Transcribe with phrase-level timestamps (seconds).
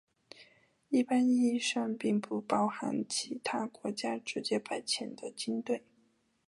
[0.89, 5.83] 一般意义上并不包含其他国家直接派遣的军队。